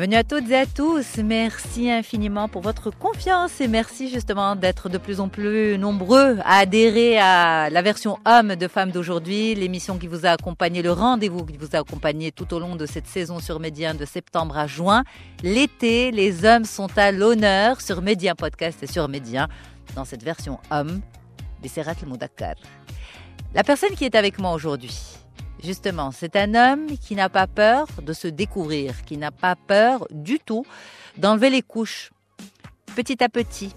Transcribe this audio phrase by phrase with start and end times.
[0.00, 1.18] Bienvenue à toutes et à tous.
[1.22, 6.60] Merci infiniment pour votre confiance et merci justement d'être de plus en plus nombreux à
[6.60, 11.44] adhérer à la version homme de Femmes d'aujourd'hui, l'émission qui vous a accompagné, le rendez-vous
[11.44, 14.66] qui vous a accompagné tout au long de cette saison sur Médien de septembre à
[14.66, 15.04] juin.
[15.42, 19.48] L'été, les hommes sont à l'honneur sur Médien Podcast et sur Médien
[19.94, 21.02] dans cette version homme
[21.60, 22.54] Bisserat le Moudakar.
[23.54, 24.96] La personne qui est avec moi aujourd'hui,
[25.62, 30.06] Justement, c'est un homme qui n'a pas peur de se découvrir, qui n'a pas peur
[30.10, 30.64] du tout
[31.18, 32.10] d'enlever les couches,
[32.96, 33.74] petit à petit,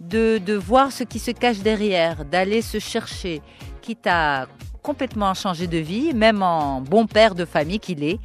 [0.00, 3.40] de, de voir ce qui se cache derrière, d'aller se chercher,
[3.80, 4.46] quitte à
[4.82, 8.18] complètement changer de vie, même en bon père de famille qu'il est.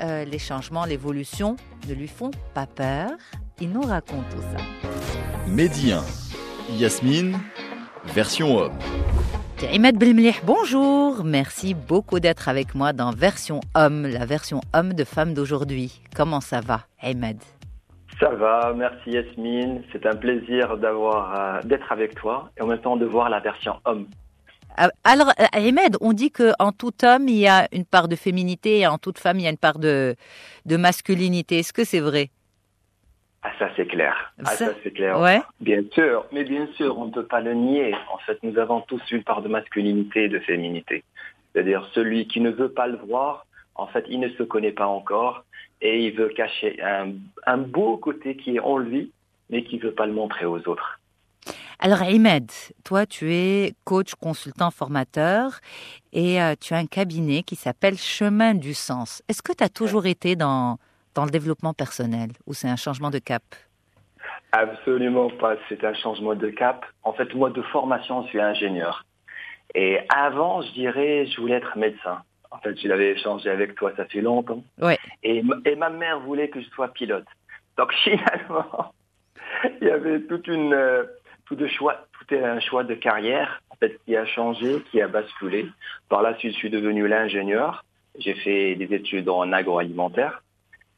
[0.00, 1.56] Euh, les changements, l'évolution
[1.88, 3.10] ne lui font pas peur.
[3.60, 4.62] Il nous raconte tout ça.
[5.48, 6.02] Médien,
[6.72, 7.38] Yasmine,
[8.06, 8.78] version homme.
[9.72, 11.24] Ahmed Belmlih, bonjour.
[11.24, 16.00] Merci beaucoup d'être avec moi dans Version Homme, la version homme de femme d'aujourd'hui.
[16.14, 17.38] Comment ça va, Ahmed
[18.20, 19.82] Ça va, merci Yasmine.
[19.92, 23.40] C'est un plaisir d'avoir euh, d'être avec toi et en même temps de voir la
[23.40, 24.06] version homme.
[24.80, 28.16] Euh, Alors, euh, Ahmed, on dit qu'en tout homme, il y a une part de
[28.16, 30.16] féminité et en toute femme, il y a une part de,
[30.66, 31.60] de masculinité.
[31.60, 32.30] Est-ce que c'est vrai?
[33.46, 34.32] Ah ça c'est clair.
[34.44, 35.20] Ah Ça- c'est clair.
[35.20, 35.40] Ouais.
[35.60, 37.94] Bien sûr, mais bien sûr, on ne peut pas le nier.
[38.12, 41.04] En fait, nous avons tous une part de masculinité et de féminité.
[41.52, 44.86] C'est-à-dire celui qui ne veut pas le voir, en fait, il ne se connaît pas
[44.86, 45.44] encore
[45.82, 47.12] et il veut cacher un,
[47.46, 49.12] un beau côté qui est en lui,
[49.50, 50.98] mais qui ne veut pas le montrer aux autres.
[51.80, 52.50] Alors, Ahmed,
[52.82, 55.60] toi, tu es coach, consultant, formateur
[56.14, 59.22] et euh, tu as un cabinet qui s'appelle Chemin du Sens.
[59.28, 60.78] Est-ce que tu as toujours été dans,
[61.14, 63.42] dans le développement personnel ou c'est un changement de cap?
[64.52, 65.56] Absolument pas.
[65.68, 66.84] C'est un changement de cap.
[67.02, 69.04] En fait, moi, de formation, je suis ingénieur.
[69.74, 72.22] Et avant, je dirais, je voulais être médecin.
[72.50, 74.62] En fait, je l'avais échangé avec toi, ça fait longtemps.
[74.80, 74.98] Ouais.
[75.24, 77.26] Et, et ma mère voulait que je sois pilote.
[77.76, 78.92] Donc finalement,
[79.80, 81.04] il y avait toute une, euh,
[81.46, 85.00] tout de choix, tout est un choix de carrière en fait qui a changé, qui
[85.00, 85.66] a basculé.
[86.08, 87.84] Par la suite, je suis devenu l'ingénieur.
[88.18, 90.43] J'ai fait des études en agroalimentaire.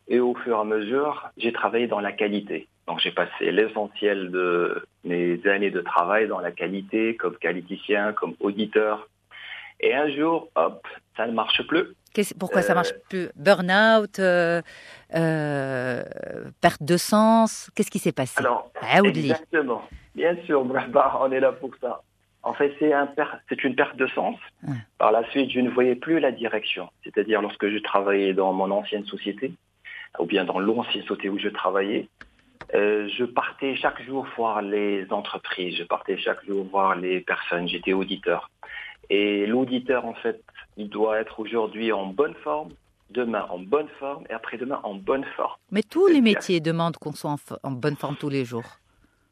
[0.08, 2.68] Et au fur et à mesure, j'ai travaillé dans la qualité.
[2.86, 8.34] Donc j'ai passé l'essentiel de mes années de travail dans la qualité, comme qualiticien, comme
[8.40, 9.08] auditeur.
[9.80, 10.86] Et un jour, hop,
[11.16, 11.84] ça ne marche plus.
[12.38, 13.28] Pourquoi ça Euh, marche plus?
[13.36, 14.62] Burn-out, euh,
[15.14, 16.02] euh,
[16.62, 17.70] perte de sens?
[17.74, 18.34] Qu'est-ce qui s'est passé?
[18.38, 19.82] Alors, Ah, exactement.
[20.14, 20.64] Bien sûr,
[21.20, 22.02] on est là pour ça.
[22.42, 23.08] En fait, c'est un
[23.64, 24.36] une perte de sens.
[24.98, 26.88] Par la suite, je ne voyais plus la direction.
[27.02, 29.52] C'est-à-dire, lorsque je travaillais dans mon ancienne société,
[30.18, 32.08] ou bien dans l'ancienne société où je travaillais,
[32.74, 37.68] euh, je partais chaque jour voir les entreprises, je partais chaque jour voir les personnes,
[37.68, 38.50] j'étais auditeur.
[39.08, 40.42] Et l'auditeur, en fait,
[40.76, 42.70] il doit être aujourd'hui en bonne forme,
[43.10, 45.54] demain en bonne forme et après-demain en bonne forme.
[45.70, 48.78] Mais tous les métiers demandent qu'on soit en bonne forme tous les jours.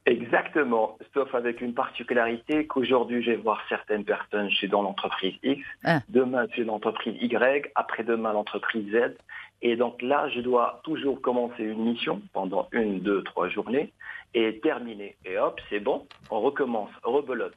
[0.07, 5.65] Exactement, sauf avec une particularité qu'aujourd'hui, je vais voir certaines personnes, suis dans l'entreprise X,
[5.83, 6.01] Ah.
[6.11, 9.17] demain, dans l'entreprise Y, après-demain, l'entreprise Z.
[9.63, 13.93] Et donc là, je dois toujours commencer une mission pendant une, deux, trois journées
[14.35, 15.17] et terminer.
[15.25, 17.55] Et hop, c'est bon, on recommence, rebelote.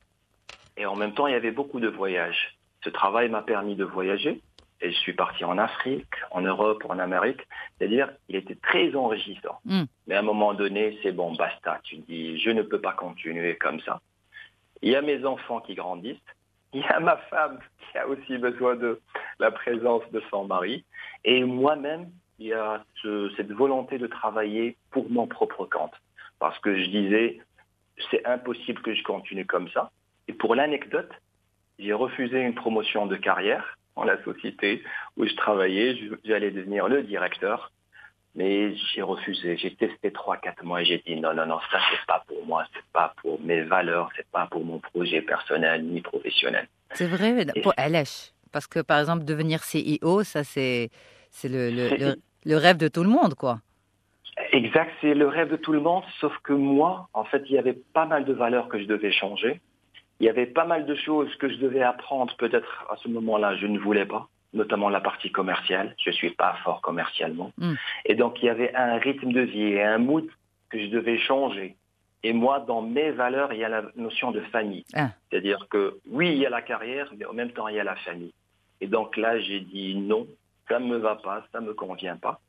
[0.77, 2.55] Et en même temps, il y avait beaucoup de voyages.
[2.81, 4.39] Ce travail m'a permis de voyager.
[4.81, 7.41] Et je suis parti en Afrique, en Europe, en Amérique.
[7.77, 9.59] C'est-à-dire, il était très enrichissant.
[9.65, 9.83] Mm.
[10.05, 11.79] Mais à un moment donné, c'est bon, basta.
[11.83, 14.01] Tu dis, je ne peux pas continuer comme ça.
[14.83, 16.17] Il y a mes enfants qui grandissent.
[16.73, 17.59] Il y a ma femme
[17.91, 18.99] qui a aussi besoin de
[19.39, 20.83] la présence de son mari.
[21.23, 25.93] Et moi-même, il y a ce- cette volonté de travailler pour mon propre compte.
[26.39, 27.39] Parce que je disais,
[28.11, 29.89] c'est impossible que je continue comme ça.
[30.27, 31.11] Et pour l'anecdote,
[31.79, 34.83] j'ai refusé une promotion de carrière dans la société
[35.17, 35.97] où je travaillais.
[36.23, 37.71] J'allais devenir le directeur.
[38.35, 39.57] Mais j'ai refusé.
[39.57, 42.45] J'ai testé trois, quatre mois et j'ai dit non, non, non, ça c'est pas pour
[42.45, 46.67] moi, c'est pas pour mes valeurs, c'est pas pour mon projet personnel ni professionnel.
[46.93, 48.33] C'est vrai, pour LH.
[48.51, 50.89] Parce que par exemple, devenir CEO, ça c'est
[51.31, 52.15] c'est le, le, C'est- le-
[52.45, 53.59] le rêve de tout le monde, quoi.
[54.51, 57.57] Exact, c'est le rêve de tout le monde, sauf que moi, en fait, il y
[57.57, 59.59] avait pas mal de valeurs que je devais changer.
[60.19, 63.55] Il y avait pas mal de choses que je devais apprendre, peut-être à ce moment-là,
[63.57, 65.95] je ne voulais pas, notamment la partie commerciale.
[66.03, 67.51] Je suis pas fort commercialement.
[67.57, 67.73] Mm.
[68.05, 70.27] Et donc, il y avait un rythme de vie et un mood
[70.69, 71.75] que je devais changer.
[72.23, 74.85] Et moi, dans mes valeurs, il y a la notion de famille.
[74.93, 75.09] Ah.
[75.29, 77.83] C'est-à-dire que oui, il y a la carrière, mais en même temps, il y a
[77.83, 78.33] la famille.
[78.81, 80.27] Et donc là, j'ai dit non,
[80.67, 82.41] ça ne me va pas, ça ne me convient pas.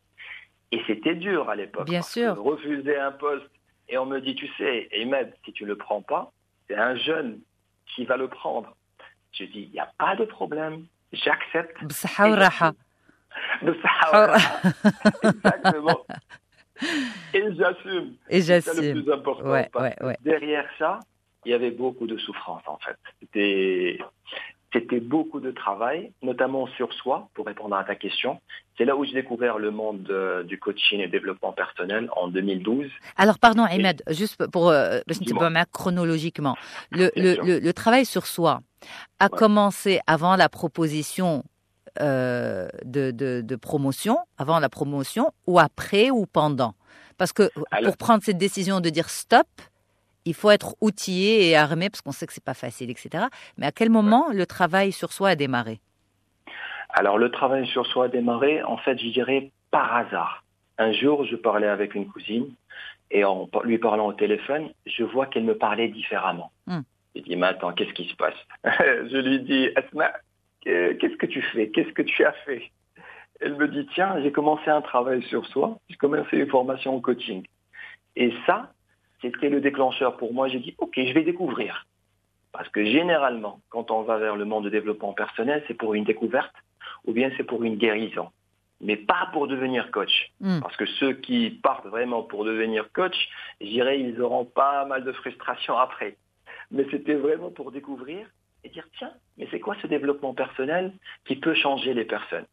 [0.73, 1.87] Et c'était dur à l'époque.
[1.87, 2.43] Bien sûr.
[2.43, 3.49] Refuser un poste
[3.89, 6.33] et on me dit, tu sais, Ahmed, si tu le prends pas,
[6.67, 7.41] c'est un jeune
[7.95, 8.75] qui va le prendre
[9.33, 11.77] Je dis, il n'y a pas de problème, j'accepte.
[15.23, 16.05] Exactement.
[17.35, 18.15] Et j'assume.
[18.29, 18.75] Et j'assume.
[18.75, 19.63] C'est le plus important.
[20.21, 21.01] Derrière ça,
[21.45, 22.97] il y avait beaucoup de souffrance en fait.
[23.21, 23.99] C'était
[24.73, 28.41] c'était beaucoup de travail, notamment sur soi, pour répondre à ta question.
[28.77, 32.87] C'est là où j'ai découvert le monde euh, du coaching et développement personnel en 2012.
[33.17, 35.01] Alors, pardon, Ahmed, juste pour euh,
[35.41, 36.55] un hein, chronologiquement,
[36.91, 38.61] le, le, le, le, travail sur soi
[39.21, 41.45] a commencé avant la proposition
[42.01, 46.75] euh, de, promotion, avant la promotion, ou après ou pendant?
[47.17, 47.51] Parce que
[47.85, 49.47] pour prendre cette décision de dire stop,
[50.29, 53.25] il faut être outillé et armé, parce qu'on sait que c'est pas facile, etc.
[53.57, 55.81] Mais à quel moment le travail sur soi a démarré?
[56.91, 60.45] Alors le travail sur soi a démarré, en fait, je dirais par hasard.
[60.79, 62.49] Un jour, je parlais avec une cousine
[63.11, 66.53] et en lui parlant au téléphone, je vois qu'elle me parlait différemment.
[66.67, 66.81] Hmm.
[67.15, 68.37] Je dis, mais attends, qu'est-ce qui se passe?
[68.65, 70.13] Je lui dis, Asma,
[70.65, 71.71] que- qu'est-ce que tu fais?
[71.71, 72.71] Qu'est-ce que tu as fait?
[73.41, 77.01] Elle me dit, tiens, j'ai commencé un travail sur soi, j'ai commencé une formation en
[77.01, 77.45] coaching.
[78.15, 78.73] Et ça,
[79.21, 80.49] c'était le déclencheur pour moi.
[80.49, 81.87] J'ai dit, OK, je vais découvrir.
[82.53, 86.05] Parce que généralement, quand on va vers le monde de développement personnel, c'est pour une
[86.05, 86.55] découverte
[87.07, 88.31] ou bien c'est pour une guérison.
[88.81, 90.33] Mais pas pour devenir coach.
[90.41, 90.61] Hmm.
[90.61, 93.17] Parce que ceux qui partent vraiment pour devenir coach,
[93.61, 96.17] je dirais, ils auront pas mal de frustration après.
[96.71, 98.27] Mais c'était vraiment pour découvrir
[98.65, 100.93] et dire, tiens, mais c'est quoi ce développement personnel
[101.27, 102.47] qui peut changer les personnes?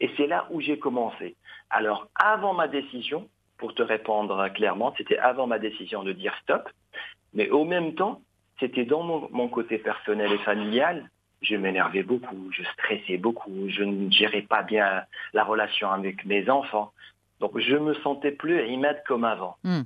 [0.00, 1.36] Et c'est là où j'ai commencé.
[1.70, 6.68] Alors, avant ma décision, pour te répondre clairement, c'était avant ma décision de dire stop,
[7.34, 8.20] mais au même temps,
[8.60, 11.10] c'était dans mon, mon côté personnel et familial,
[11.42, 15.02] je m'énervais beaucoup, je stressais beaucoup, je ne gérais pas bien
[15.34, 16.92] la relation avec mes enfants.
[17.40, 19.56] Donc je me sentais plus Imad comme avant.
[19.62, 19.82] Hmm.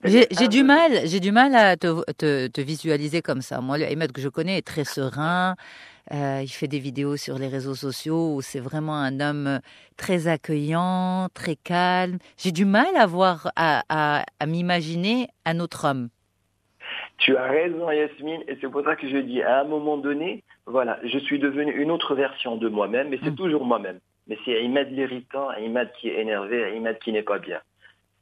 [0.00, 3.60] C'est-à-dire J'ai du mal, j'ai du mal à te, te, te visualiser comme ça.
[3.60, 5.54] Moi, le Ahmed que je connais est très serein.
[6.12, 9.60] Euh, il fait des vidéos sur les réseaux sociaux où c'est vraiment un homme
[9.96, 12.18] très accueillant, très calme.
[12.36, 16.08] J'ai du mal à voir, à, à, à m'imaginer un autre homme.
[17.18, 20.42] Tu as raison Yasmine, et c'est pour ça que je dis à un moment donné,
[20.66, 23.36] voilà, je suis devenu une autre version de moi-même, mais c'est Mm.
[23.36, 24.00] toujours moi-même.
[24.26, 27.60] Mais c'est Imad l'irritant, Imad qui est énervé, Imad qui n'est pas bien.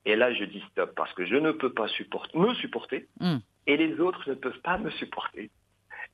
[0.04, 3.38] Et là, je dis stop, parce que je ne peux pas supporter, me supporter, Mm.
[3.66, 5.50] et les autres ne peuvent pas me supporter.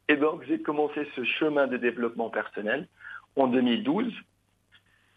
[0.09, 2.89] Et donc, j'ai commencé ce chemin de développement personnel
[3.37, 4.13] en 2012.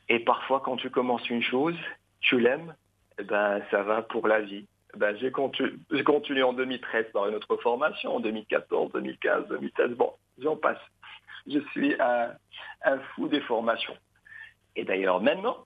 [0.09, 1.75] Et parfois, quand tu commences une chose,
[2.19, 2.75] tu l'aimes,
[3.17, 4.65] eh ben, ça va pour la vie.
[4.93, 9.47] Eh Ben, j'ai continu- j'ai continué en 2013 par une autre formation, en 2014, 2015,
[9.47, 9.91] 2016.
[9.91, 10.79] Bon, j'en passe.
[11.47, 12.31] Je suis un,
[12.83, 13.95] un fou des formations.
[14.75, 15.57] Et d'ailleurs, maintenant,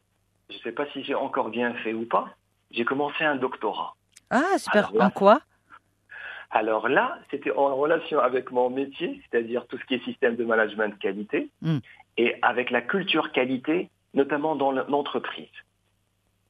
[0.49, 2.27] je ne sais pas si j'ai encore bien fait ou pas,
[2.71, 3.95] j'ai commencé un doctorat.
[4.29, 4.91] Ah, super.
[4.93, 5.41] Là- en quoi?
[6.51, 10.45] Alors là, c'était en relation avec mon métier, c'est-à-dire tout ce qui est système de
[10.45, 11.77] management de qualité, Mm.
[12.17, 15.49] et avec la culture qualité, notamment dans l'entreprise.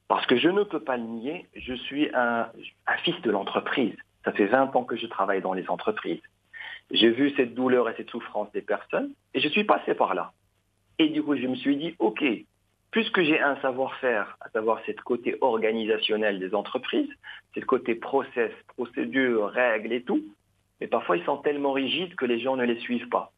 [0.08, 2.48] Parce que je ne peux pas le nier, je suis un,
[2.88, 3.96] un fils de l'entreprise.
[4.24, 6.22] Ça fait 20 ans que je travaille dans les entreprises.
[6.92, 10.34] J'ai vu cette douleur et cette souffrance des personnes, et je suis passé par là.
[11.00, 12.24] Et du coup, je me suis dit, OK,
[12.96, 17.10] puisque j'ai un savoir-faire, à savoir cette côté organisationnel des entreprises,
[17.54, 20.24] c'est côté process, procédure, règles et tout.
[20.80, 23.34] Mais parfois, ils sont tellement rigides que les gens ne les suivent pas.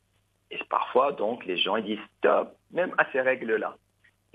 [0.51, 3.75] Et parfois, donc, les gens ils disent stop, même à ces règles-là.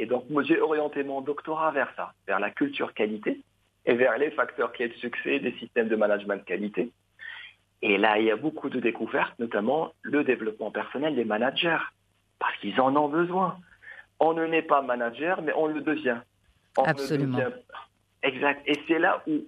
[0.00, 3.42] Et donc, moi, j'ai orienté mon doctorat vers ça, vers la culture qualité
[3.86, 6.90] et vers les facteurs clés de succès des systèmes de management de qualité.
[7.80, 11.84] Et là, il y a beaucoup de découvertes, notamment le développement personnel des managers,
[12.40, 13.56] parce qu'ils en ont besoin.
[14.20, 16.18] On ne n'est pas manager, mais on le devient.
[16.76, 17.38] On Absolument.
[17.38, 17.52] devient-
[18.22, 18.62] Exact.
[18.66, 19.44] Et c'est là où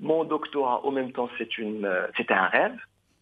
[0.00, 2.76] mon doctorat, au même temps, c'est une, euh, c'est un rêve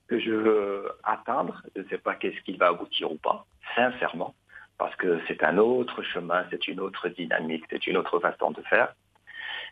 [0.08, 1.62] que je veux atteindre.
[1.76, 4.34] Je ne sais pas qu'est-ce qui va aboutir ou pas, sincèrement,
[4.78, 8.60] parce que c'est un autre chemin, c'est une autre dynamique, c'est une autre façon de
[8.62, 8.94] faire.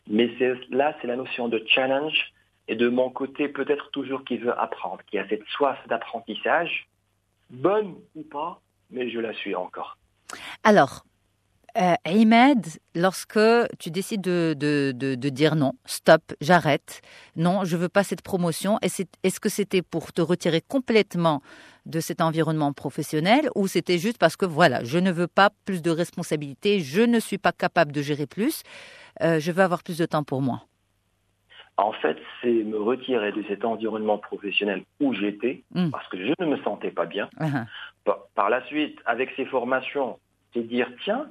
[0.08, 2.32] Mais c'est, là, c'est la notion de challenge
[2.68, 6.86] et de mon côté peut-être toujours qui veut apprendre, qui a cette soif d'apprentissage,
[7.50, 9.98] bonne ou pas, mais je la suis encore.
[10.62, 11.04] Alors,
[11.76, 13.38] euh, Ahmed, lorsque
[13.78, 17.00] tu décides de, de, de, de dire non, stop, j'arrête,
[17.36, 21.42] non, je veux pas cette promotion, est-ce que c'était pour te retirer complètement
[21.86, 25.82] de cet environnement professionnel ou c'était juste parce que voilà, je ne veux pas plus
[25.82, 28.62] de responsabilités, je ne suis pas capable de gérer plus,
[29.22, 30.62] euh, je veux avoir plus de temps pour moi?
[31.76, 35.90] En fait, c'est me retirer de cet environnement professionnel où j'étais, Mm.
[35.90, 37.28] parce que je ne me sentais pas bien.
[38.04, 40.18] Par, par la suite, avec ces formations,
[40.52, 41.26] c'est dire, tiens,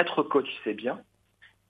[0.00, 1.00] être coach, c'est bien,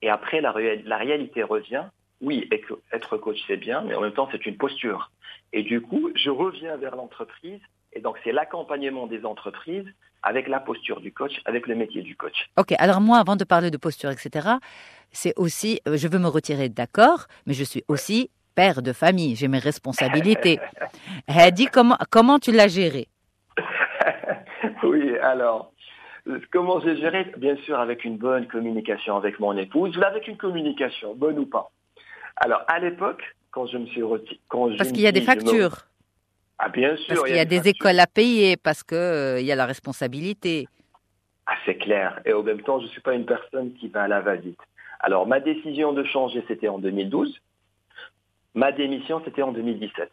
[0.03, 1.85] Et après, la, la réalité revient.
[2.21, 2.49] Oui,
[2.93, 5.11] être coach, c'est bien, mais en même temps, c'est une posture.
[5.53, 7.61] Et du coup, je reviens vers l'entreprise.
[7.93, 9.89] Et donc, c'est l'accompagnement des entreprises
[10.23, 12.51] avec la posture du coach, avec le métier du coach.
[12.59, 14.49] Ok, alors moi, avant de parler de posture, etc.,
[15.13, 19.35] c'est aussi, euh, je veux me retirer d'accord, mais je suis aussi père de famille,
[19.35, 20.61] j'ai mes responsabilités.
[21.53, 23.09] dit comment, comment tu l'as géré
[24.83, 25.73] Oui, alors,
[26.53, 31.15] comment j'ai géré Bien sûr, avec une bonne communication avec mon épouse, avec une communication,
[31.15, 31.71] bonne ou pas.
[32.37, 34.41] Alors, à l'époque, quand je me suis retiré...
[34.51, 35.87] Parce qu'il y a des factures.
[36.59, 37.07] Ah, bien sûr.
[37.09, 40.69] Parce qu'il y a, des, écoles à payer, parce qu'il euh, y a la responsabilité.
[41.47, 42.21] Ah, c'est clair.
[42.25, 44.61] Et en même temps, je ne suis pas une personne qui va à la va-vite.
[45.01, 47.41] Alors, ma décision de changer, c'était en 2012.
[48.55, 50.11] Ma démission, c'était en 2017.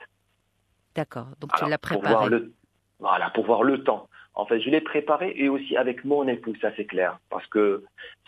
[0.95, 1.27] D'accord.
[1.39, 2.29] Donc, tu l'as préparé.
[2.29, 2.53] le...
[3.00, 4.07] Voilà, pour voir le temps.
[4.38, 7.20] En fait, je l'ai préparé et aussi avec mon époux, ça c'est clair.
[7.32, 7.84] Parce que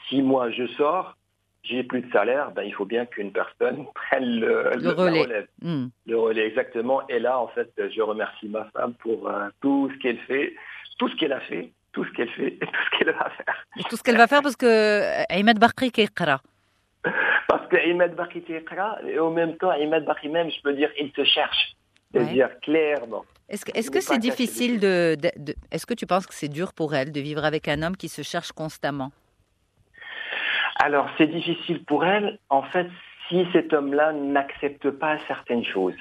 [0.07, 1.15] si moi je sors,
[1.61, 5.45] j'ai plus de salaire, ben, il faut bien qu'une personne prenne le, le, relais.
[5.61, 5.89] Hmm.
[6.07, 7.07] Le relais, exactement.
[7.09, 10.55] Et là, en fait, je remercie ma femme pour euh, tout ce qu'elle fait,
[10.97, 13.65] tout ce qu'elle a fait, tout ce qu'elle fait et tout ce qu'elle va faire.
[13.77, 18.15] Et tout ce qu'elle va faire parce que euh, Ahmed Bakri qui Parce que Ahmed
[18.15, 21.75] Bakri qui et en même temps, Ahmed Bakri même, je peux dire, il se cherche.
[22.11, 23.25] C'est-à-dire clairement.
[23.49, 27.11] Est-ce que c'est difficile de, de est-ce que tu penses que c'est dur pour elle
[27.11, 29.11] de vivre avec un homme qui se cherche constamment?
[30.75, 32.87] Alors, c'est difficile pour elle, en fait,
[33.27, 35.97] si cet homme-là n'accepte pas certaines choses.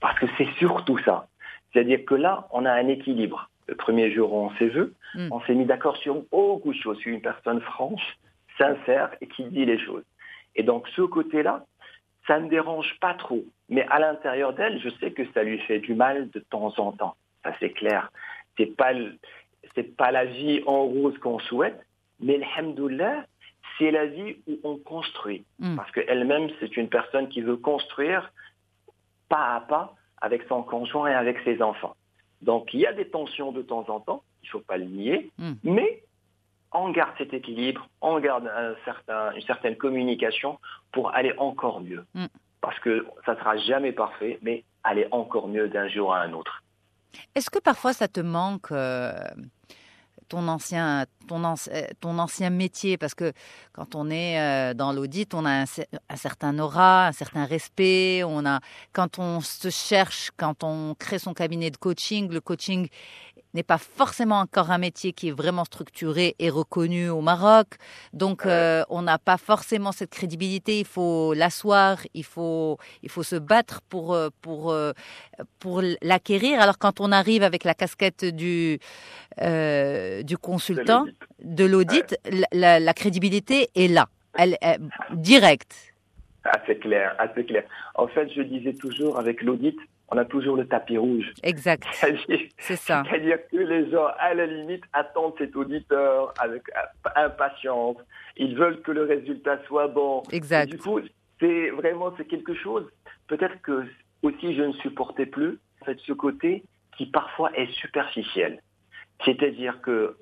[0.00, 1.26] Parce que c'est surtout ça.
[1.72, 3.48] C'est-à-dire que là, on a un équilibre.
[3.66, 5.28] Le premier jour, on s'est vu, hmm.
[5.30, 6.96] on s'est mis d'accord sur beaucoup de choses.
[6.96, 8.18] Je suis une personne franche,
[8.58, 10.02] sincère et qui dit les choses.
[10.56, 11.64] Et donc, ce côté-là,
[12.26, 13.44] ça ne dérange pas trop.
[13.70, 16.92] Mais à l'intérieur d'elle, je sais que ça lui fait du mal de temps en
[16.92, 17.16] temps.
[17.44, 18.10] Ça, c'est clair.
[18.56, 18.92] C'est pas,
[19.74, 21.80] c'est pas la vie en rose qu'on souhaite.
[22.20, 23.24] Mais, alhamdoulilah,
[23.78, 25.44] c'est la vie où on construit.
[25.58, 25.76] Hmm.
[25.76, 28.30] Parce qu'elle-même, c'est une personne qui veut construire
[29.28, 31.96] pas à pas avec son conjoint et avec ses enfants.
[32.42, 34.84] Donc il y a des tensions de temps en temps, il ne faut pas le
[34.84, 35.52] nier, hmm.
[35.64, 36.02] mais
[36.72, 40.58] on garde cet équilibre, on garde un certain, une certaine communication
[40.92, 42.04] pour aller encore mieux.
[42.14, 42.26] Hmm.
[42.60, 46.32] Parce que ça ne sera jamais parfait, mais aller encore mieux d'un jour à un
[46.32, 46.62] autre.
[47.34, 49.12] Est-ce que parfois ça te manque euh,
[50.28, 52.96] ton ancien, ton, euh, ton ancien métier?
[52.96, 53.32] Parce que
[53.72, 58.22] quand on est euh, dans l'audit, on a un, certain aura, un certain respect.
[58.24, 58.60] On a,
[58.92, 62.88] quand on se cherche, quand on crée son cabinet de coaching, le coaching
[63.54, 67.66] n'est pas forcément encore un métier qui est vraiment structuré et reconnu au Maroc.
[68.12, 70.80] Donc, euh, on n'a pas forcément cette crédibilité.
[70.80, 74.92] Il faut l'asseoir, il faut, il faut se battre pour, euh, pour, euh,
[75.58, 76.60] pour l'acquérir.
[76.60, 78.78] Alors, quand on arrive avec la casquette du,
[79.38, 81.06] du consultant,
[81.42, 82.16] de l'audit,
[82.52, 84.78] la, crédibilité est là, elle est
[85.12, 85.74] directe.
[86.44, 87.64] Assez clair, assez clair.
[87.94, 89.76] En fait, je disais toujours avec l'audit,
[90.10, 91.32] on a toujours le tapis rouge.
[91.42, 91.84] Exact.
[92.58, 93.04] C'est ça.
[93.08, 96.62] C'est-à-dire que les gens, à la limite, attendent cet auditeur avec
[97.14, 97.96] impatience.
[98.36, 100.22] Ils veulent que le résultat soit bon.
[100.32, 100.70] Exact.
[100.70, 101.00] du coup,
[101.38, 102.86] c'est vraiment c'est quelque chose.
[103.28, 103.84] Peut-être que
[104.22, 106.64] aussi je ne supportais plus en fait ce côté
[106.96, 108.60] qui parfois est superficiel.
[109.24, 110.16] C'est-à-dire que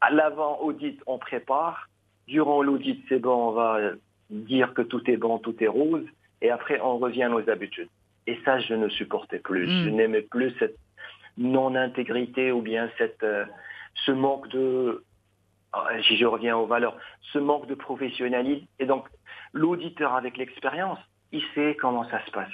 [0.00, 1.88] à l'avant audit on prépare,
[2.26, 3.78] durant l'audit c'est bon on va
[4.30, 6.06] dire que tout est bon, tout est rose,
[6.42, 7.88] et après on revient à nos habitudes.
[8.26, 9.66] Et ça, je ne supportais plus.
[9.68, 9.96] Je hmm.
[9.96, 10.76] n'aimais plus cette
[11.38, 13.44] non-intégrité ou bien cette, euh,
[14.04, 15.04] ce manque de,
[15.72, 16.96] ah, si je reviens aux valeurs,
[17.32, 18.66] ce manque de professionnalisme.
[18.78, 19.06] Et donc,
[19.52, 20.98] l'auditeur avec l'expérience,
[21.32, 22.52] il sait comment ça se passe.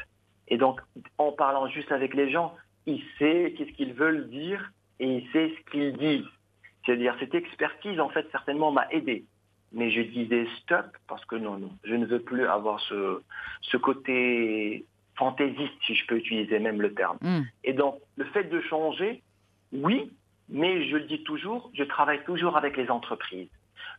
[0.49, 0.81] Et donc,
[1.19, 2.55] en parlant juste avec les gens,
[2.87, 6.29] il sait qu'est-ce qu'ils veulent dire et il sait ce qu'ils disent.
[6.85, 9.25] C'est-à-dire, cette expertise, en fait, certainement m'a aidé.
[9.73, 13.23] Mais je disais stop parce que non, non, je ne veux plus avoir ce,
[13.63, 14.85] ce côté
[15.17, 17.19] fantaisiste, si je peux utiliser même le terme.
[17.21, 17.43] Hmm.
[17.65, 19.23] Et donc, le fait de changer,
[19.73, 20.11] oui,
[20.49, 23.49] mais je le dis toujours, je travaille toujours avec les entreprises.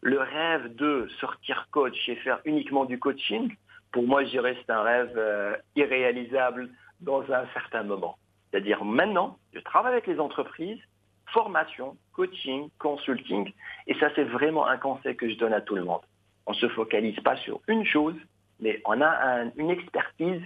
[0.02, 3.56] Le rêve de sortir coach et faire uniquement du coaching,
[3.92, 8.18] pour moi, je dirais c'est un rêve euh, irréalisable dans un certain moment.
[8.50, 10.80] C'est-à-dire maintenant, je travaille avec les entreprises,
[11.28, 13.52] formation, coaching, consulting,
[13.88, 16.02] et ça c'est vraiment un conseil que je donne à tout le monde.
[16.46, 18.16] On ne se focalise pas sur une chose,
[18.60, 20.42] mais on a une expertise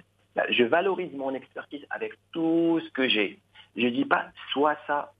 [0.49, 3.39] je valorise mon expertise avec tout ce que j'ai.
[3.75, 5.13] Je ne dis pas soit ça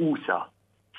[0.00, 0.50] ou ça.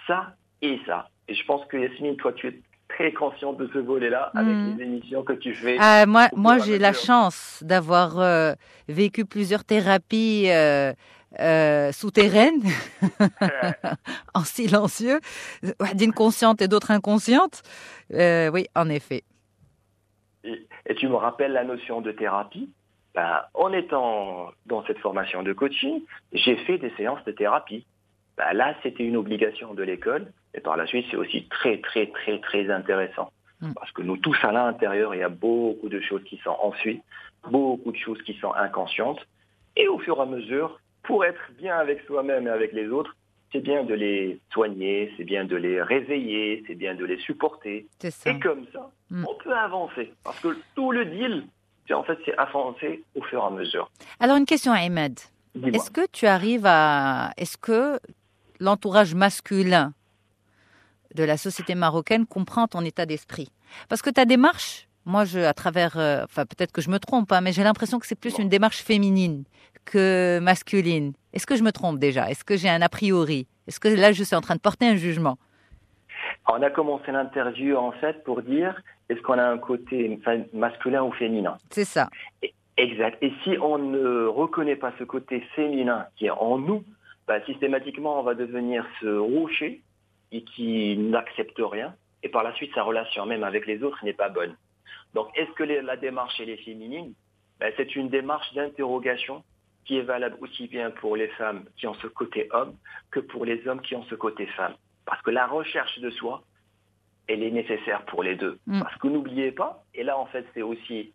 [0.08, 1.10] Ça et ça.
[1.28, 4.78] Et je pense que Yasmine, toi, tu es très consciente de ce volet-là avec hmm.
[4.78, 5.78] les émissions que tu fais.
[5.80, 8.54] Ah, moi, moi j'ai la chance d'avoir euh,
[8.88, 10.92] vécu plusieurs thérapies euh,
[11.40, 12.64] euh, souterraines,
[14.34, 15.20] en silencieux,
[15.94, 17.62] d'une consciente et d'autres inconscientes.
[18.12, 19.24] oui, en effet.
[20.44, 22.70] Et, et tu me rappelles la notion de thérapie?
[23.16, 26.02] Ben, en étant dans cette formation de coaching,
[26.34, 27.86] j'ai fait des séances de thérapie.
[28.38, 30.32] Ben, là, c'était une obligation de l'école.
[30.54, 33.32] Et par la suite, c'est aussi très, très, très, très intéressant.
[33.62, 33.74] Mm.
[33.74, 37.04] Parce que nous tous à l'intérieur, il y a beaucoup de choses qui sont ensuite,
[37.50, 39.26] beaucoup de choses qui sont inconscientes.
[39.76, 43.16] Et au fur et à mesure, pour être bien avec soi-même et avec les autres,
[43.52, 47.88] c'est bien de les soigner, c'est bien de les réveiller, c'est bien de les supporter.
[48.04, 49.26] Et comme ça, Mm.
[49.28, 50.14] on peut avancer.
[50.24, 51.44] Parce que tout le deal,
[51.94, 53.90] en fait, c'est avancer au fur et à mesure.
[54.20, 55.20] Alors, une question, Ahmed.
[55.56, 55.72] Dis-moi.
[55.76, 57.32] Est-ce que tu arrives à.
[57.38, 58.00] Est-ce que
[58.60, 59.94] l'entourage masculin
[61.16, 63.50] de la société marocaine comprend ton état d'esprit?
[63.88, 65.98] Parce que ta démarche, moi, je, à travers.
[65.98, 68.50] euh, Enfin, peut-être que je me trompe, hein, mais j'ai l'impression que c'est plus une
[68.50, 69.44] démarche féminine
[69.86, 71.14] que masculine.
[71.34, 72.30] Est-ce que je me trompe déjà?
[72.30, 73.48] Est-ce que j'ai un a priori?
[73.68, 75.38] Est-ce que là, je suis en train de porter un jugement?
[76.48, 78.80] On a commencé l'interview en fait pour dire
[79.10, 80.20] est-ce qu'on a un côté
[80.54, 82.10] masculin ou féminin C'est ça.
[82.78, 83.18] Exact.
[83.22, 86.84] Et si on ne reconnaît pas ce côté féminin qui est en nous,
[87.28, 89.82] bah, systématiquement on va devenir ce rocher
[90.32, 91.94] et qui n'accepte rien.
[92.24, 94.56] Et par la suite, sa relation même avec les autres n'est pas bonne.
[95.14, 97.14] Donc, est-ce que la démarche elle est féminine?
[97.60, 99.44] Bah, C'est une démarche d'interrogation
[99.86, 102.76] qui est valable aussi bien pour les femmes qui ont ce côté homme
[103.12, 104.76] que pour les hommes qui ont ce côté femme.
[105.06, 106.44] Parce que la recherche de soi,
[107.30, 108.60] elle est nécessaire pour les deux.
[108.68, 108.82] Mm.
[108.82, 111.14] Parce que n'oubliez pas, et là en fait c'est aussi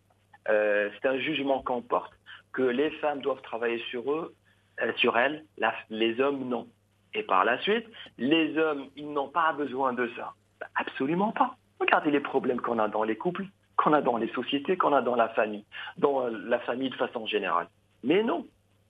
[0.49, 2.13] euh, c'est un jugement qu'on porte,
[2.53, 4.33] que les femmes doivent travailler sur eux,
[4.81, 6.67] euh, sur elles, la- les hommes non.
[7.13, 7.85] Et par la suite,
[8.17, 10.33] les hommes, ils n'ont pas besoin de ça.
[10.59, 11.55] Ben, absolument pas.
[11.79, 13.45] Regardez les problèmes qu'on a dans les couples,
[13.77, 15.63] qu'on a dans les sociétés, qu'on a dans la famille,
[15.97, 17.67] dans euh, la famille de façon générale.
[18.03, 18.45] Mais non.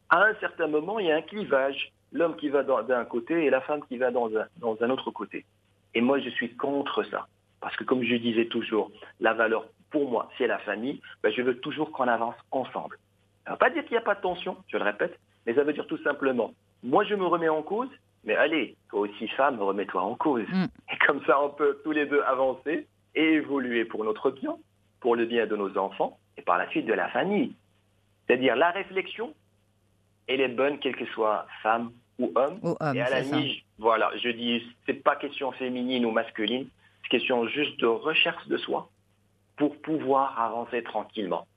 [0.09, 1.91] À un certain moment, il y a un clivage.
[2.11, 5.11] L'homme qui va d'un côté et la femme qui va dans un, dans un autre
[5.11, 5.45] côté.
[5.95, 7.27] Et moi, je suis contre ça.
[7.61, 11.01] Parce que comme je disais toujours, la valeur pour moi, c'est la famille.
[11.23, 12.97] Ben, je veux toujours qu'on avance ensemble.
[13.45, 15.53] Ça ne veut pas dire qu'il n'y a pas de tension, je le répète, mais
[15.53, 17.89] ça veut dire tout simplement, moi je me remets en cause,
[18.23, 20.47] mais allez, toi aussi femme, remets-toi en cause.
[20.49, 20.65] Mm.
[20.91, 24.57] Et comme ça, on peut tous les deux avancer et évoluer pour notre bien,
[24.99, 27.53] pour le bien de nos enfants et par la suite de la famille.
[28.25, 29.33] C'est-à-dire la réflexion,
[30.27, 32.59] elle est bonne, quelle que soit femme ou homme.
[32.63, 36.67] Ou homme, Et à la limite, voilà, je dis, c'est pas question féminine ou masculine,
[37.03, 38.89] c'est question juste de recherche de soi
[39.57, 41.47] pour pouvoir avancer tranquillement.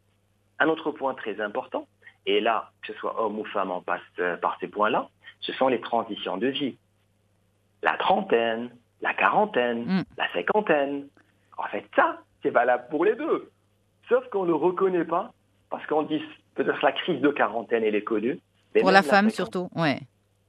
[0.59, 1.87] Un autre point très important,
[2.27, 5.09] et là, que ce soit homme ou femme, on passe euh, par ces points-là,
[5.41, 6.77] ce sont les transitions de vie.
[7.83, 10.05] La trentaine, la quarantaine, Mm.
[10.17, 11.07] la cinquantaine.
[11.57, 13.51] En fait, ça, c'est valable pour les deux.
[14.09, 15.33] Sauf qu'on ne le reconnaît pas,
[15.71, 16.23] parce qu'on dit
[16.55, 18.41] peut-être la crise de quarantaine, elle est connue.
[18.75, 20.01] Pour même la femme surtout, ouais.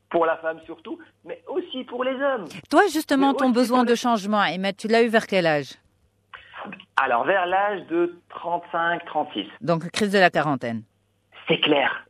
[0.09, 2.45] Pour la femme surtout, mais aussi pour les hommes.
[2.69, 5.73] Toi, justement, Mais ton besoin de changement, Ahmed, tu l'as eu vers quel âge?
[6.97, 10.83] Alors, vers l'âge de 35-36, Donc, crise de la quarantaine.
[11.47, 12.05] c'est clair.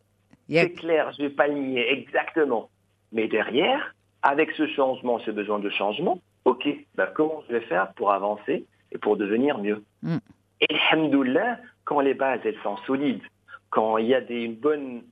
[0.51, 2.69] C'est clair, je vais pas le nier, exactement.
[3.11, 7.93] Mais derrière, avec ce changement, ce besoin de changement, ok, bah comment je vais faire
[7.93, 9.83] pour avancer et pour devenir mieux?
[10.01, 10.17] Mm.
[10.61, 13.21] Et alhamdoulilah, quand les bases, elles sont solides,
[13.69, 15.03] quand il y a des, une bonne,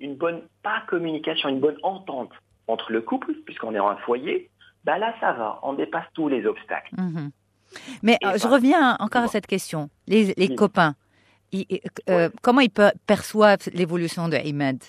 [0.00, 2.32] une bonne, pas communication, une bonne entente
[2.68, 4.50] entre le couple, puisqu'on est en un foyer,
[4.84, 6.94] bah là, ça va, on dépasse tous les obstacles.
[6.98, 7.30] Mhm.
[8.02, 9.90] Mais euh, je reviens encore à cette question.
[10.06, 10.94] Les, les copains,
[11.52, 11.66] ils-
[12.08, 14.82] euh, comment ils per- perçoivent l'évolution de Ahmed?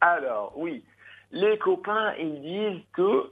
[0.00, 0.84] Alors, oui,
[1.30, 3.30] les copains, ils disent que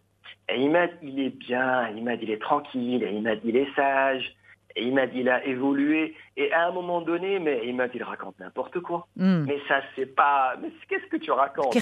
[0.54, 4.34] Imad, il est bien, Imad, il est tranquille, Imad, il est sage,
[4.76, 9.06] Imad, il a évolué et à un moment donné, mais Imad, il raconte n'importe quoi.
[9.16, 9.44] Hmm.
[9.46, 10.56] Mais ça, c'est pas.
[10.60, 11.72] Mais qu'est-ce que tu racontes?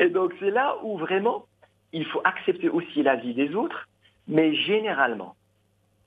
[0.00, 1.46] Et donc, c'est là où vraiment,
[1.92, 3.88] il faut accepter aussi la vie des autres.
[4.26, 5.34] Mais généralement,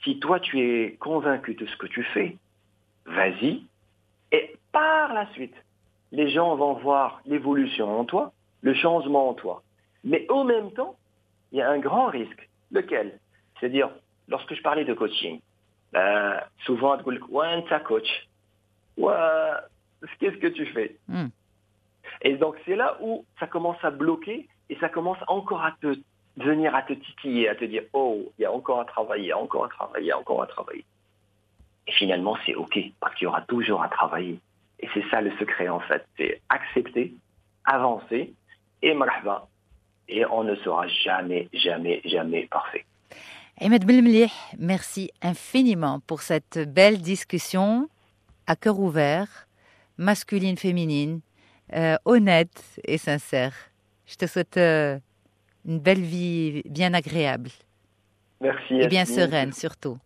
[0.03, 2.37] si toi, tu es convaincu de ce que tu fais,
[3.05, 3.63] vas-y.
[4.31, 5.55] Et par la suite,
[6.11, 9.63] les gens vont voir l'évolution en toi, le changement en toi.
[10.03, 10.95] Mais en même temps,
[11.51, 12.49] il y a un grand risque.
[12.71, 13.19] Lequel?
[13.59, 13.89] C'est-à-dire,
[14.27, 15.41] lorsque je parlais de coaching,
[15.91, 18.27] ben, souvent, tu dis, ouais, coach.
[18.97, 19.13] Ouais,
[20.19, 20.95] qu'est-ce que tu fais?
[21.07, 21.27] Hmm.
[22.21, 25.95] Et donc, c'est là où ça commence à bloquer et ça commence encore à te
[26.37, 29.27] venir à te titiller, à te dire, oh, il y a encore à travailler, il
[29.27, 30.85] y a encore à travailler, il y a encore à travailler.
[31.87, 34.39] Et finalement, c'est OK, parce qu'il y aura toujours à travailler.
[34.79, 36.05] Et c'est ça le secret, en fait.
[36.17, 37.13] C'est accepter,
[37.65, 38.33] avancer,
[38.81, 39.47] et marhaba.
[40.11, 42.85] Et on ne sera jamais, jamais, jamais parfait.
[43.59, 47.87] Ahmed Belmlih, merci infiniment pour cette belle discussion
[48.45, 49.47] à cœur ouvert,
[49.97, 51.21] masculine, féminine,
[51.73, 53.53] euh, honnête et sincère.
[54.05, 54.97] Je te souhaite euh,
[55.65, 57.49] une belle vie bien agréable.
[58.41, 58.75] Merci.
[58.75, 59.19] Et bien Yasmine.
[59.19, 59.97] sereine surtout.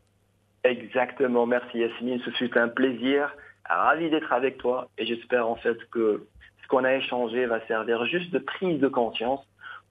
[0.63, 5.77] Exactement, merci Yasmine, ce fut un plaisir, ravi d'être avec toi et j'espère en fait
[5.91, 6.25] que
[6.61, 9.45] ce qu'on a échangé va servir juste de prise de conscience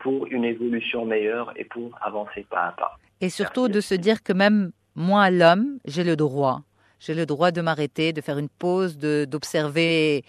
[0.05, 2.93] pour une évolution meilleure et pour avancer pas à pas.
[3.21, 6.63] Et surtout de se dire que même moi, l'homme, j'ai le droit.
[7.01, 10.25] J'ai le droit de m'arrêter, de faire une pause, d'observer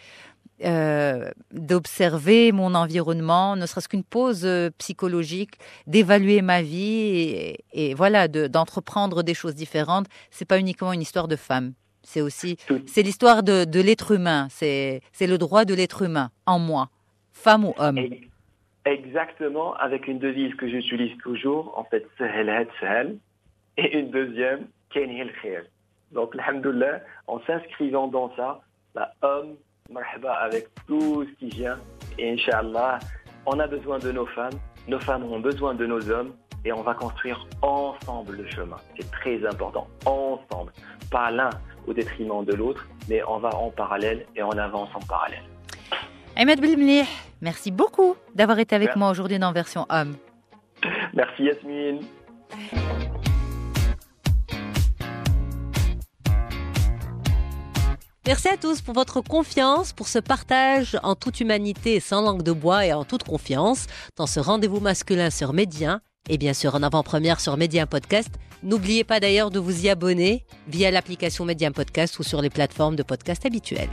[0.64, 7.02] euh, d'observer mon environnement, ne serait-ce qu'une pause euh, psychologique, d'évaluer ma vie
[7.34, 10.08] et, et voilà, de- d'entreprendre des choses différentes.
[10.32, 11.74] C'est pas uniquement une histoire de femme.
[12.04, 14.48] C'est aussi, c'est l'histoire de, de l'être humain.
[14.50, 16.90] C'est, c'est le droit de l'être humain en moi,
[17.34, 17.98] femme ou homme.
[17.98, 18.22] Et-
[18.86, 22.06] Exactement, avec une devise que j'utilise toujours, en fait,
[23.78, 25.64] et une deuxième, kain hi al-khair.
[26.12, 28.62] Donc, alhamdoulilah, en s'inscrivant dans ça,
[28.94, 29.56] bah, homme,
[30.40, 31.80] avec tout ce qui vient,
[32.18, 33.00] et Inch'Allah,
[33.46, 36.82] on a besoin de nos femmes, nos femmes ont besoin de nos hommes, et on
[36.82, 38.78] va construire ensemble le chemin.
[38.96, 40.72] C'est très important, ensemble.
[41.12, 41.50] Pas l'un
[41.88, 45.44] au détriment de l'autre, mais on va en parallèle et on avance en parallèle.
[46.38, 47.06] Ahmed Bilmlih,
[47.42, 49.00] merci beaucoup d'avoir été avec Merci.
[49.00, 50.18] moi aujourd'hui dans Version Homme.
[51.14, 52.02] Merci Yasmine.
[58.28, 62.52] Merci à tous pour votre confiance, pour ce partage en toute humanité sans langue de
[62.52, 63.86] bois et en toute confiance
[64.18, 68.30] dans ce rendez-vous masculin sur Médien et bien sûr en avant-première sur Médien Podcast.
[68.64, 72.96] N'oubliez pas d'ailleurs de vous y abonner via l'application Médien Podcast ou sur les plateformes
[72.96, 73.90] de podcast habituelles.